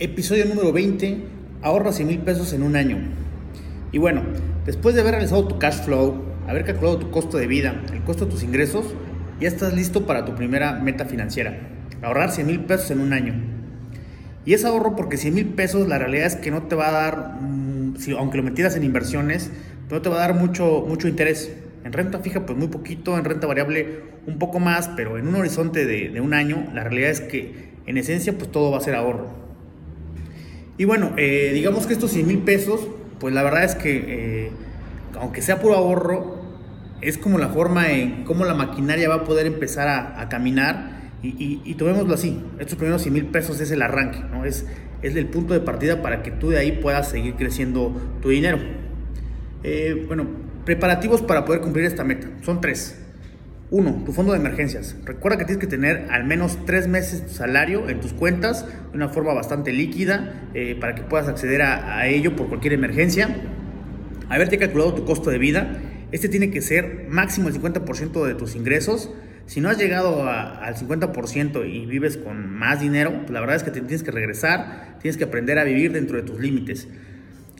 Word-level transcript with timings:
Episodio 0.00 0.44
número 0.44 0.72
20. 0.72 1.24
Ahorra 1.60 1.90
100 1.90 2.06
mil 2.06 2.18
pesos 2.20 2.52
en 2.52 2.62
un 2.62 2.76
año. 2.76 2.98
Y 3.90 3.98
bueno, 3.98 4.22
después 4.64 4.94
de 4.94 5.00
haber 5.00 5.14
realizado 5.14 5.48
tu 5.48 5.58
cash 5.58 5.82
flow, 5.82 6.22
haber 6.46 6.64
calculado 6.64 7.00
tu 7.00 7.10
costo 7.10 7.36
de 7.36 7.48
vida, 7.48 7.82
el 7.92 8.04
costo 8.04 8.24
de 8.24 8.30
tus 8.30 8.44
ingresos, 8.44 8.94
ya 9.40 9.48
estás 9.48 9.74
listo 9.74 10.06
para 10.06 10.24
tu 10.24 10.36
primera 10.36 10.74
meta 10.74 11.04
financiera. 11.04 11.58
Ahorrar 12.00 12.30
100 12.30 12.46
mil 12.46 12.60
pesos 12.60 12.92
en 12.92 13.00
un 13.00 13.12
año. 13.12 13.34
Y 14.44 14.54
es 14.54 14.64
ahorro 14.64 14.94
porque 14.94 15.16
100 15.16 15.34
mil 15.34 15.46
pesos 15.46 15.88
la 15.88 15.98
realidad 15.98 16.26
es 16.26 16.36
que 16.36 16.52
no 16.52 16.62
te 16.62 16.76
va 16.76 16.90
a 16.90 16.92
dar, 16.92 17.40
mm, 17.40 17.96
aunque 18.16 18.36
lo 18.36 18.44
metieras 18.44 18.76
en 18.76 18.84
inversiones, 18.84 19.50
no 19.90 20.00
te 20.00 20.08
va 20.08 20.18
a 20.18 20.20
dar 20.20 20.34
mucho, 20.34 20.84
mucho 20.86 21.08
interés. 21.08 21.50
En 21.84 21.92
renta 21.92 22.20
fija, 22.20 22.46
pues 22.46 22.56
muy 22.56 22.68
poquito, 22.68 23.18
en 23.18 23.24
renta 23.24 23.48
variable 23.48 24.02
un 24.28 24.38
poco 24.38 24.60
más, 24.60 24.90
pero 24.94 25.18
en 25.18 25.26
un 25.26 25.34
horizonte 25.34 25.86
de, 25.86 26.10
de 26.10 26.20
un 26.20 26.34
año, 26.34 26.68
la 26.72 26.84
realidad 26.84 27.10
es 27.10 27.20
que 27.20 27.70
en 27.86 27.98
esencia, 27.98 28.38
pues 28.38 28.52
todo 28.52 28.70
va 28.70 28.78
a 28.78 28.80
ser 28.80 28.94
ahorro. 28.94 29.47
Y 30.78 30.84
bueno, 30.84 31.12
eh, 31.16 31.50
digamos 31.52 31.86
que 31.86 31.92
estos 31.92 32.12
100 32.12 32.26
mil 32.26 32.38
pesos, 32.38 32.86
pues 33.18 33.34
la 33.34 33.42
verdad 33.42 33.64
es 33.64 33.74
que, 33.74 34.46
eh, 34.46 34.50
aunque 35.20 35.42
sea 35.42 35.60
puro 35.60 35.74
ahorro, 35.74 36.38
es 37.00 37.18
como 37.18 37.36
la 37.38 37.48
forma 37.48 37.90
en 37.90 38.24
cómo 38.24 38.44
la 38.44 38.54
maquinaria 38.54 39.08
va 39.08 39.16
a 39.16 39.24
poder 39.24 39.46
empezar 39.46 39.88
a, 39.88 40.28
caminar. 40.28 40.96
Y, 41.20 41.74
tomémoslo 41.74 42.14
así, 42.14 42.40
estos 42.60 42.78
primeros 42.78 43.02
100 43.02 43.12
mil 43.12 43.26
pesos 43.26 43.60
es 43.60 43.72
el 43.72 43.82
arranque, 43.82 44.20
¿no? 44.30 44.44
es, 44.44 44.66
es 45.02 45.16
el 45.16 45.26
punto 45.26 45.52
de 45.52 45.58
partida 45.60 46.00
para 46.00 46.22
que 46.22 46.30
tú 46.30 46.50
de 46.50 46.58
ahí 46.58 46.72
puedas 46.72 47.08
seguir 47.08 47.34
creciendo 47.34 47.92
tu 48.22 48.28
dinero. 48.28 48.58
Eh, 49.64 50.04
bueno, 50.06 50.26
preparativos 50.64 51.22
para 51.22 51.44
poder 51.44 51.60
cumplir 51.60 51.86
esta 51.86 52.04
meta. 52.04 52.28
Son 52.42 52.60
tres. 52.60 53.00
Uno, 53.70 54.02
tu 54.06 54.12
fondo 54.12 54.32
de 54.32 54.38
emergencias. 54.38 54.96
Recuerda 55.04 55.36
que 55.36 55.44
tienes 55.44 55.60
que 55.60 55.66
tener 55.66 56.06
al 56.10 56.24
menos 56.24 56.64
tres 56.64 56.88
meses 56.88 57.22
de 57.22 57.28
salario 57.28 57.90
en 57.90 58.00
tus 58.00 58.14
cuentas 58.14 58.64
de 58.64 58.96
una 58.96 59.10
forma 59.10 59.34
bastante 59.34 59.72
líquida 59.72 60.48
eh, 60.54 60.74
para 60.80 60.94
que 60.94 61.02
puedas 61.02 61.28
acceder 61.28 61.60
a, 61.60 62.06
ello 62.06 62.34
por 62.34 62.48
cualquier 62.48 62.72
emergencia. 62.72 63.28
Haberte 64.30 64.56
calculado 64.56 64.94
tu 64.94 65.04
costo 65.04 65.28
de 65.28 65.36
vida. 65.36 65.80
Este 66.12 66.30
tiene 66.30 66.50
que 66.50 66.62
ser 66.62 67.08
máximo 67.10 67.48
el 67.48 67.60
50% 67.60 68.24
de 68.24 68.34
tus 68.34 68.56
ingresos. 68.56 69.12
Si 69.44 69.60
no 69.60 69.68
has 69.68 69.76
llegado 69.76 70.26
al 70.26 70.74
50% 70.74 71.70
y 71.70 71.84
vives 71.84 72.16
con 72.16 72.50
más 72.50 72.80
dinero, 72.80 73.12
pues 73.20 73.30
la 73.30 73.40
verdad 73.40 73.56
es 73.56 73.64
que 73.64 73.70
tienes 73.70 74.02
que 74.02 74.10
regresar, 74.10 74.96
tienes 75.02 75.18
que 75.18 75.24
aprender 75.24 75.58
a 75.58 75.64
vivir 75.64 75.92
dentro 75.92 76.16
de 76.16 76.22
tus 76.22 76.40
límites. 76.40 76.88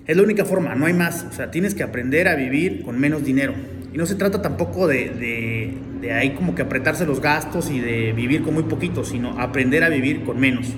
Es 0.07 0.17
la 0.17 0.23
única 0.23 0.47
forma, 0.47 0.75
no 0.75 0.87
hay 0.87 0.95
más. 0.95 1.27
O 1.31 1.33
sea, 1.35 1.51
tienes 1.51 1.75
que 1.75 1.83
aprender 1.83 2.29
a 2.29 2.35
vivir 2.35 2.81
con 2.83 2.99
menos 2.99 3.25
dinero. 3.25 3.53
Y 3.93 3.97
no 3.97 4.07
se 4.07 4.15
trata 4.15 4.43
tampoco 4.43 4.87
de, 4.87 5.75
ahí 6.13 6.35
como 6.35 6.55
que 6.55 6.63
apretarse 6.63 7.07
los 7.07 7.21
gastos 7.21 7.71
y 7.71 7.81
de 7.81 8.13
vivir 8.13 8.43
con 8.43 8.55
muy 8.55 8.65
poquito, 8.65 9.05
sino 9.05 9.39
aprender 9.41 9.85
a 9.85 9.89
vivir 9.89 10.25
con 10.25 10.39
menos. 10.39 10.69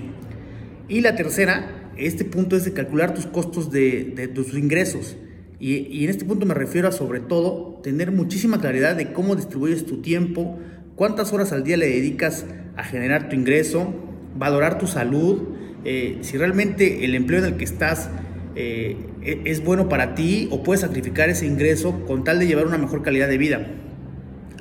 Y 0.88 1.00
la 1.00 1.16
tercera, 1.16 1.90
este 1.96 2.24
punto 2.24 2.56
es 2.56 2.64
de 2.64 2.72
calcular 2.72 3.14
tus 3.14 3.26
costos 3.26 3.70
de, 3.70 4.12
de 4.16 4.28
tus 4.28 4.54
ingresos. 4.54 5.16
Y, 5.58 5.74
y, 5.76 6.04
en 6.04 6.10
este 6.10 6.24
punto 6.24 6.46
me 6.46 6.54
refiero 6.54 6.88
a 6.88 6.92
sobre 6.92 7.20
todo 7.20 7.80
tener 7.82 8.12
muchísima 8.12 8.60
claridad 8.60 8.96
de 8.96 9.12
cómo 9.12 9.36
distribuyes 9.36 9.84
tu 9.84 10.00
tiempo, 10.00 10.58
cuántas 10.96 11.32
horas 11.32 11.52
al 11.52 11.64
día 11.64 11.76
le 11.76 11.86
dedicas 11.86 12.46
a 12.76 12.82
generar 12.82 13.28
tu 13.28 13.36
ingreso, 13.36 13.92
valorar 14.36 14.78
tu 14.78 14.86
salud, 14.86 15.42
eh, 15.84 16.18
si 16.22 16.36
realmente 16.36 17.04
el 17.04 17.14
empleo 17.14 17.40
en 17.40 17.46
el 17.46 17.56
que 17.56 17.64
estás 17.64 18.10
eh, 18.56 18.96
e-, 19.22 19.42
es 19.44 19.62
bueno 19.64 19.88
para 19.88 20.14
ti 20.14 20.48
o 20.50 20.62
puedes 20.62 20.80
sacrificar 20.80 21.28
ese 21.28 21.46
ingreso 21.46 22.04
con 22.06 22.24
tal 22.24 22.38
de 22.38 22.46
llevar 22.46 22.66
una 22.66 22.78
mejor 22.78 23.02
calidad 23.02 23.28
de 23.28 23.38
vida. 23.38 23.66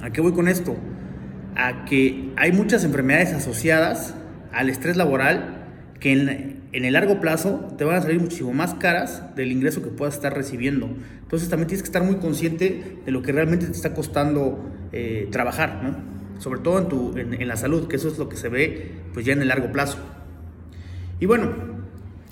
¿A 0.02 0.12
qué 0.12 0.22
voy 0.22 0.32
con 0.32 0.48
esto? 0.48 0.78
A 1.56 1.84
que 1.86 2.32
hay 2.38 2.52
muchas 2.52 2.84
enfermedades 2.84 3.34
asociadas 3.34 4.16
al 4.54 4.70
estrés 4.70 4.96
laboral 4.96 5.66
que 6.00 6.14
en, 6.14 6.60
el 6.72 6.94
largo 6.94 7.20
plazo 7.20 7.68
te 7.78 7.84
van 7.84 7.98
a 7.98 8.02
salir 8.02 8.20
muchísimo 8.22 8.54
más 8.54 8.76
caras 8.76 9.36
del 9.36 9.52
ingreso 9.52 9.84
que 9.84 9.90
puedas 9.90 10.16
estar 10.16 10.34
recibiendo. 10.34 10.90
Entonces 11.22 11.50
también 11.50 11.68
tienes 11.68 11.84
que 11.84 11.88
estar 11.88 12.04
muy 12.04 12.16
consciente 12.16 13.00
de 13.06 13.12
lo 13.12 13.22
que 13.22 13.34
realmente 13.34 13.66
te 13.66 13.74
está 13.74 13.94
costando 13.94 14.72
eh, 14.94 15.28
trabajar, 15.32 15.98
sobre 16.38 16.62
todo 16.62 17.18
en, 17.18 17.48
la 17.48 17.58
salud, 17.58 17.90
que 17.90 17.98
eso 17.98 18.08
es 18.08 18.18
lo 18.18 18.30
que 18.30 18.38
se 18.38 18.48
ve 18.48 18.92
pues 19.14 19.26
ya 19.26 19.34
en 19.34 19.42
el 19.42 19.50
largo 19.50 19.72
plazo. 19.74 19.98
Y 21.20 21.26
bueno, 21.26 21.52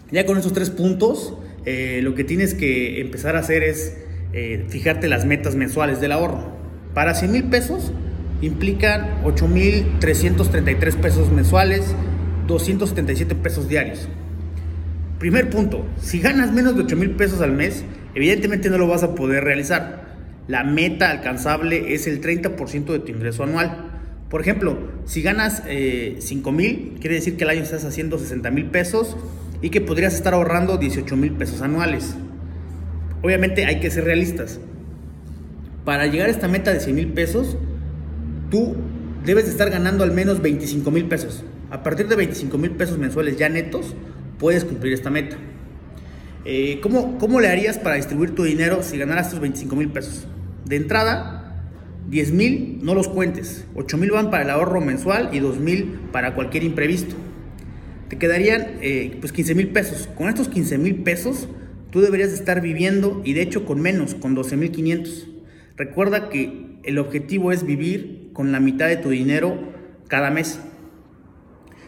ya 0.09 0.25
con 0.25 0.37
esos 0.37 0.53
tres 0.53 0.69
puntos, 0.69 1.35
eh, 1.65 1.99
lo 2.01 2.15
que 2.15 2.23
tienes 2.23 2.53
que 2.53 3.01
empezar 3.01 3.35
a 3.35 3.39
hacer 3.39 3.63
es 3.63 3.97
eh, 4.31 4.65
fijarte 4.69 5.09
las 5.09 5.25
metas 5.25 5.55
mensuales 5.55 5.99
del 5.99 6.13
ahorro. 6.13 6.56
Para 6.97 7.13
100 7.13 7.31
mil 7.31 7.43
pesos 7.43 7.91
implican 8.41 9.19
8 9.23 9.47
mil 9.47 9.85
333 9.99 10.95
pesos 10.95 11.31
mensuales, 11.31 11.93
277 12.47 13.35
pesos 13.35 13.69
diarios. 13.69 14.09
Primer 15.19 15.51
punto, 15.51 15.85
si 16.01 16.19
ganas 16.19 16.51
menos 16.51 16.75
de 16.75 16.81
8 16.81 16.95
mil 16.95 17.11
pesos 17.11 17.41
al 17.41 17.51
mes, 17.51 17.85
evidentemente 18.15 18.71
no 18.71 18.79
lo 18.79 18.87
vas 18.87 19.03
a 19.03 19.13
poder 19.13 19.43
realizar. 19.43 20.17
La 20.47 20.63
meta 20.63 21.11
alcanzable 21.11 21.93
es 21.93 22.07
el 22.07 22.19
30% 22.19 22.85
de 22.85 22.97
tu 22.97 23.11
ingreso 23.11 23.43
anual. 23.43 23.91
Por 24.27 24.41
ejemplo, 24.41 24.79
si 25.05 25.21
ganas 25.21 25.61
eh, 25.67 26.15
5 26.17 26.51
mil, 26.51 26.97
quiere 26.99 27.17
decir 27.17 27.37
que 27.37 27.43
al 27.43 27.51
año 27.51 27.61
estás 27.61 27.85
haciendo 27.85 28.17
60 28.17 28.49
mil 28.49 28.71
pesos 28.71 29.17
y 29.61 29.69
que 29.69 29.81
podrías 29.81 30.15
estar 30.15 30.33
ahorrando 30.33 30.79
18 30.79 31.15
mil 31.15 31.33
pesos 31.33 31.61
anuales. 31.61 32.15
Obviamente 33.21 33.67
hay 33.67 33.81
que 33.81 33.91
ser 33.91 34.05
realistas. 34.05 34.59
Para 35.87 36.05
llegar 36.07 36.27
a 36.27 36.31
esta 36.31 36.49
meta 36.49 36.73
de 36.73 36.81
100 36.81 36.95
mil 36.97 37.13
pesos, 37.13 37.55
tú 38.51 38.75
debes 39.23 39.45
de 39.45 39.51
estar 39.51 39.69
ganando 39.69 40.03
al 40.03 40.11
menos 40.11 40.41
25 40.41 40.91
mil 40.91 41.05
pesos. 41.05 41.45
A 41.71 41.81
partir 41.81 42.09
de 42.09 42.17
25 42.17 42.57
mil 42.57 42.71
pesos 42.71 42.97
mensuales 42.97 43.37
ya 43.37 43.47
netos, 43.47 43.95
puedes 44.37 44.65
cumplir 44.65 44.91
esta 44.91 45.09
meta. 45.09 45.37
Eh, 46.43 46.81
¿cómo, 46.83 47.17
¿Cómo 47.19 47.39
le 47.39 47.47
harías 47.47 47.77
para 47.77 47.95
distribuir 47.95 48.35
tu 48.35 48.43
dinero 48.43 48.83
si 48.83 48.97
ganaras 48.97 49.27
estos 49.27 49.39
25 49.39 49.77
mil 49.77 49.87
pesos? 49.87 50.27
De 50.65 50.75
entrada, 50.75 51.63
10 52.09 52.33
mil 52.33 52.79
no 52.81 52.93
los 52.93 53.07
cuentes. 53.07 53.63
8 53.73 53.95
mil 53.95 54.11
van 54.11 54.29
para 54.29 54.43
el 54.43 54.49
ahorro 54.49 54.81
mensual 54.81 55.29
y 55.31 55.39
2 55.39 55.57
mil 55.61 56.01
para 56.11 56.35
cualquier 56.35 56.63
imprevisto 56.65 57.15
te 58.09 58.17
quedarían 58.17 58.79
eh, 58.81 59.15
pues 59.21 59.31
15 59.31 59.55
mil 59.55 59.69
pesos. 59.69 60.09
Con 60.17 60.27
estos 60.27 60.49
15 60.49 60.79
mil 60.79 61.03
pesos 61.03 61.47
tú 61.91 62.01
deberías 62.01 62.33
estar 62.33 62.59
viviendo 62.59 63.21
y 63.23 63.31
de 63.31 63.41
hecho 63.41 63.63
con 63.63 63.79
menos, 63.79 64.15
con 64.15 64.35
12 64.35 64.57
mil 64.57 64.71
500. 64.71 65.36
Recuerda 65.77 66.29
que 66.29 66.79
el 66.83 66.97
objetivo 66.97 67.51
es 67.51 67.65
vivir 67.65 68.31
con 68.33 68.51
la 68.51 68.59
mitad 68.59 68.87
de 68.87 68.97
tu 68.97 69.09
dinero 69.09 69.57
cada 70.07 70.31
mes. 70.31 70.59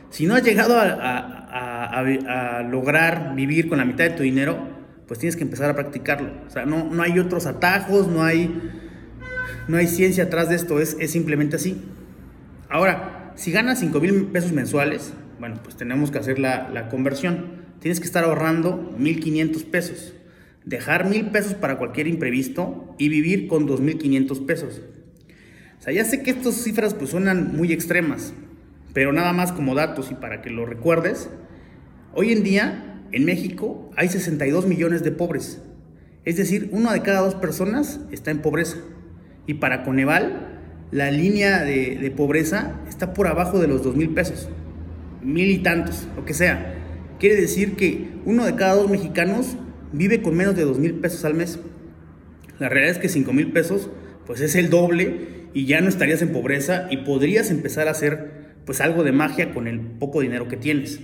Si 0.10 0.26
no 0.26 0.36
has 0.36 0.44
llegado 0.44 0.76
a, 0.80 2.66
lograr 2.70 3.36
vivir 3.36 3.68
con 3.68 3.80
la 3.80 3.86
mitad 3.86 4.06
de 4.06 4.12
tu 4.12 4.24
dinero, 4.24 4.58
pues 5.08 5.20
tienes 5.20 5.36
que 5.36 5.44
empezar 5.44 5.70
a 5.70 5.76
practicarlo. 5.76 6.32
O 6.48 6.50
sea, 6.50 6.66
no, 6.66 6.86
no 6.86 7.02
hay 7.04 7.20
otros 7.20 7.46
atajos, 7.48 8.08
no 8.08 8.24
hay, 8.24 8.62
no 9.68 9.78
hay 9.78 9.88
ciencia 9.88 10.26
atrás 10.26 10.50
de 10.50 10.56
esto, 10.56 10.80
es, 10.80 10.96
es 11.00 11.12
simplemente 11.12 11.56
así. 11.56 11.84
Ahora, 12.70 13.34
si 13.36 13.52
ganas 13.52 13.80
5 13.80 14.00
mil 14.00 14.26
pesos 14.28 14.52
mensuales, 14.52 15.14
bueno, 15.40 15.60
pues 15.64 15.76
tenemos 15.78 16.12
que 16.12 16.20
hacer 16.20 16.38
la, 16.38 16.90
conversión. 16.90 17.70
Tienes 17.80 18.00
que 18.00 18.06
estar 18.06 18.24
ahorrando 18.24 18.94
1.500 19.00 19.66
pesos. 19.66 20.14
Dejar 20.66 21.06
1.000 21.06 21.32
pesos 21.32 21.54
para 21.54 21.78
cualquier 21.78 22.08
imprevisto 22.08 22.96
y 22.98 23.10
vivir 23.10 23.48
con 23.48 23.68
2.500 23.68 24.46
pesos. 24.46 24.82
O 25.80 25.82
sea, 25.82 25.94
ya 25.94 26.06
sé 26.06 26.22
que 26.22 26.32
estas 26.32 26.56
cifras 26.56 26.94
pues 26.94 27.12
suenan 27.12 27.56
muy 27.56 27.72
extremas, 27.72 28.34
pero 28.94 29.14
nada 29.14 29.34
más 29.34 29.52
como 29.52 29.76
datos 29.76 30.12
y 30.12 30.16
para 30.16 30.42
que 30.42 30.50
lo 30.50 30.66
recuerdes, 30.66 31.30
hoy 32.14 32.34
en 32.34 32.44
día 32.44 33.04
en 33.12 33.26
México 33.26 33.90
hay 33.96 34.10
62 34.10 34.68
millones 34.68 35.04
de 35.04 35.12
pobres. 35.12 35.62
Es 36.26 36.38
decir, 36.38 36.70
una 36.72 36.94
de 36.94 37.02
cada 37.02 37.22
dos 37.22 37.36
personas 37.36 38.02
está 38.12 38.32
en 38.32 38.42
pobreza. 38.42 38.78
Y 39.48 39.56
para 39.56 39.84
Coneval, 39.84 40.60
la 40.92 41.10
línea 41.10 41.64
de, 41.64 42.14
pobreza 42.16 42.82
está 42.88 43.14
por 43.14 43.28
abajo 43.28 43.60
de 43.60 43.68
los 43.68 43.84
2.000 43.84 44.14
pesos 44.14 44.50
mil 45.22 45.50
y 45.50 45.60
tantos, 45.60 46.08
lo 46.16 46.26
que 46.26 46.34
sea. 46.34 46.76
Quiere 47.20 47.36
decir 47.36 47.76
que 47.76 48.10
uno 48.26 48.46
de 48.46 48.56
cada 48.56 48.76
dos 48.76 48.90
mexicanos 48.90 49.58
vive 49.92 50.22
con 50.22 50.36
menos 50.36 50.56
de 50.56 50.64
dos 50.64 50.80
mil 50.80 50.96
pesos 50.96 51.26
al 51.26 51.34
mes. 51.34 51.60
La 52.60 52.70
realidad 52.70 52.96
es 52.96 53.02
que 53.02 53.10
cinco 53.10 53.34
mil 53.34 53.52
pesos, 53.52 53.90
pues 54.26 54.42
es 54.42 54.56
el 54.56 54.70
doble 54.70 55.48
y 55.54 55.66
ya 55.66 55.82
no 55.82 55.90
estarías 55.90 56.22
en 56.22 56.32
pobreza 56.32 56.88
y 56.90 56.98
podrías 56.98 57.52
empezar 57.52 57.88
a 57.88 57.92
hacer 57.92 58.56
pues 58.66 58.82
algo 58.82 59.04
de 59.04 59.12
magia 59.12 59.54
con 59.54 59.68
el 59.68 59.80
poco 59.80 60.22
dinero 60.22 60.48
que 60.48 60.58
tienes. 60.58 61.00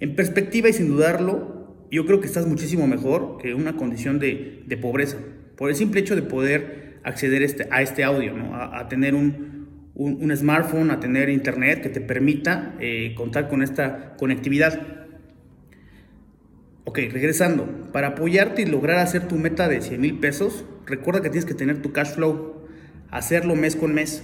En 0.00 0.14
perspectiva 0.14 0.68
y 0.68 0.72
sin 0.72 0.88
dudarlo, 0.88 1.86
yo 1.90 2.06
creo 2.06 2.20
que 2.20 2.26
estás 2.26 2.46
muchísimo 2.46 2.86
mejor 2.86 3.38
que 3.40 3.54
una 3.54 3.76
condición 3.76 4.18
de, 4.18 4.78
pobreza, 4.80 5.18
por 5.56 5.70
el 5.70 5.76
simple 5.76 6.00
hecho 6.00 6.14
de 6.16 6.22
poder 6.22 6.98
acceder 7.02 7.42
este, 7.42 7.66
a 7.70 7.82
este 7.82 8.04
audio, 8.04 8.34
a 8.54 8.88
tener 8.88 9.14
un, 9.14 9.50
un, 10.00 10.34
smartphone, 10.34 10.90
a 10.90 10.98
tener 10.98 11.28
internet 11.28 11.82
que 11.82 11.90
te 11.90 12.00
permita 12.00 12.74
eh, 12.80 13.14
contar 13.14 13.48
con 13.48 13.62
esta 13.62 14.14
conectividad. 14.16 15.08
Ok, 16.84 16.98
regresando. 17.12 17.66
Para 17.92 18.08
apoyarte 18.08 18.62
y 18.62 18.66
lograr 18.66 18.98
hacer 18.98 19.28
tu 19.28 19.36
meta 19.36 19.68
de 19.68 19.82
100 19.82 20.00
mil 20.00 20.18
pesos, 20.18 20.64
recuerda 20.86 21.20
que 21.20 21.28
tienes 21.28 21.44
que 21.44 21.54
tener 21.54 21.82
tu 21.82 21.92
cash 21.92 22.14
flow, 22.14 22.66
hacerlo 23.10 23.54
mes 23.54 23.76
con 23.76 23.92
mes. 23.92 24.22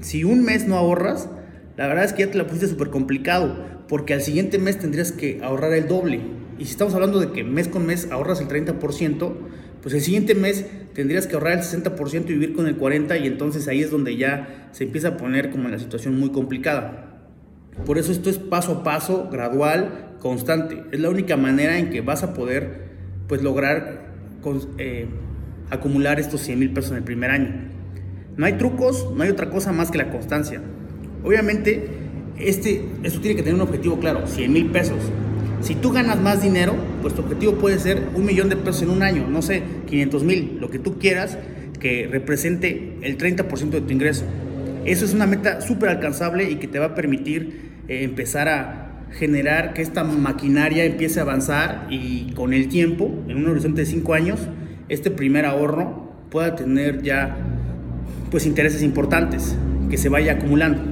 Si 0.00 0.24
un 0.24 0.42
mes 0.44 0.66
no 0.66 0.76
ahorras, 0.76 1.28
la 1.76 1.86
verdad 1.86 2.04
es 2.04 2.12
que 2.12 2.24
ya 2.24 2.30
te 2.32 2.38
la 2.38 2.46
pusiste 2.46 2.66
súper 2.66 2.90
complicado, 2.90 3.56
porque 3.88 4.14
al 4.14 4.20
siguiente 4.20 4.58
mes 4.58 4.78
tendrías 4.78 5.12
que 5.12 5.40
ahorrar 5.44 5.72
el 5.74 5.86
doble. 5.86 6.20
Y 6.58 6.64
si 6.64 6.72
estamos 6.72 6.92
hablando 6.94 7.20
de 7.20 7.30
que 7.30 7.44
mes 7.44 7.68
con 7.68 7.86
mes 7.86 8.08
ahorras 8.10 8.40
el 8.40 8.48
30%, 8.48 9.32
pues 9.80 9.94
el 9.94 10.00
siguiente 10.00 10.34
mes 10.34 10.66
tendrías 10.94 11.28
que 11.28 11.34
ahorrar 11.34 11.58
el 11.58 11.64
60% 11.64 12.30
y 12.30 12.32
vivir 12.32 12.54
con 12.54 12.66
el 12.66 12.78
40% 12.78 13.22
y 13.22 13.28
entonces 13.28 13.68
ahí 13.68 13.80
es 13.80 13.92
donde 13.92 14.16
ya 14.16 14.68
se 14.72 14.84
empieza 14.84 15.08
a 15.08 15.16
poner 15.16 15.50
como 15.50 15.68
la 15.68 15.78
situación 15.78 16.18
muy 16.18 16.30
complicada. 16.30 17.28
Por 17.86 17.98
eso 17.98 18.12
esto 18.12 18.28
es 18.28 18.38
paso 18.38 18.72
a 18.72 18.82
paso, 18.82 19.28
gradual, 19.30 20.11
constante. 20.22 20.84
Es 20.92 21.00
la 21.00 21.10
única 21.10 21.36
manera 21.36 21.78
en 21.78 21.90
que 21.90 22.00
vas 22.00 22.22
a 22.22 22.32
poder 22.32 22.92
pues 23.26 23.42
lograr 23.42 24.06
eh, 24.78 25.06
acumular 25.68 26.20
estos 26.20 26.42
100 26.42 26.58
mil 26.58 26.72
pesos 26.72 26.92
en 26.92 26.98
el 26.98 27.02
primer 27.02 27.32
año. 27.32 27.50
No 28.36 28.46
hay 28.46 28.52
trucos, 28.54 29.10
no 29.14 29.24
hay 29.24 29.30
otra 29.30 29.50
cosa 29.50 29.72
más 29.72 29.90
que 29.90 29.98
la 29.98 30.10
constancia. 30.10 30.62
Obviamente, 31.24 31.88
este, 32.38 32.84
esto 33.02 33.20
tiene 33.20 33.36
que 33.36 33.42
tener 33.42 33.56
un 33.56 33.62
objetivo 33.62 33.98
claro, 33.98 34.26
100 34.26 34.52
mil 34.52 34.66
pesos. 34.70 34.98
Si 35.60 35.74
tú 35.74 35.90
ganas 35.90 36.20
más 36.20 36.40
dinero, 36.40 36.74
pues 37.02 37.14
tu 37.14 37.22
objetivo 37.22 37.54
puede 37.54 37.78
ser 37.80 38.00
un 38.14 38.24
millón 38.24 38.48
de 38.48 38.56
pesos 38.56 38.82
en 38.82 38.90
un 38.90 39.02
año, 39.02 39.26
no 39.28 39.42
sé, 39.42 39.62
500 39.86 40.24
mil, 40.24 40.58
lo 40.60 40.70
que 40.70 40.78
tú 40.78 40.98
quieras 40.98 41.36
que 41.80 42.08
represente 42.10 42.98
el 43.02 43.18
30% 43.18 43.70
de 43.70 43.80
tu 43.80 43.92
ingreso. 43.92 44.24
Eso 44.84 45.04
es 45.04 45.14
una 45.14 45.26
meta 45.26 45.60
súper 45.60 45.88
alcanzable 45.88 46.48
y 46.48 46.56
que 46.56 46.68
te 46.68 46.78
va 46.78 46.86
a 46.86 46.94
permitir 46.94 47.72
eh, 47.88 48.04
empezar 48.04 48.48
a 48.48 48.81
generar 49.18 49.74
que 49.74 49.82
esta 49.82 50.04
maquinaria 50.04 50.84
empiece 50.84 51.20
a 51.20 51.22
avanzar 51.22 51.86
y 51.90 52.32
con 52.32 52.52
el 52.52 52.68
tiempo, 52.68 53.10
en 53.28 53.38
un 53.38 53.48
horizonte 53.48 53.82
de 53.82 53.86
5 53.86 54.14
años, 54.14 54.40
este 54.88 55.10
primer 55.10 55.46
ahorro 55.46 56.12
pueda 56.30 56.54
tener 56.56 57.02
ya 57.02 57.36
pues 58.30 58.46
intereses 58.46 58.82
importantes 58.82 59.56
que 59.90 59.98
se 59.98 60.08
vaya 60.08 60.32
acumulando. 60.32 60.82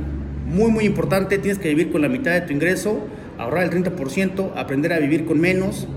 Muy 0.47 0.71
muy 0.71 0.85
importante, 0.85 1.39
tienes 1.39 1.59
que 1.59 1.69
vivir 1.69 1.91
con 1.91 2.03
la 2.03 2.09
mitad 2.09 2.33
de 2.33 2.43
tu 2.43 2.53
ingreso, 2.53 3.07
ahorrar 3.39 3.65
el 3.65 3.71
30%, 3.71 4.53
aprender 4.57 4.93
a 4.93 4.99
vivir 4.99 5.25
con 5.25 5.41
menos 5.41 5.89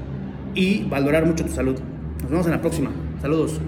y 0.55 0.83
valorar 0.83 1.25
mucho 1.25 1.45
tu 1.45 1.51
salud. 1.51 1.79
Nos 2.21 2.31
vemos 2.31 2.45
en 2.45 2.51
la 2.51 2.61
próxima. 2.61 2.91
Saludos. 3.21 3.59